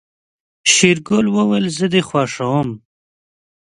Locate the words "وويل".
1.35-1.65